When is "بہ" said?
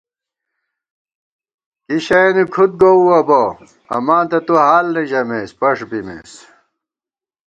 3.27-3.41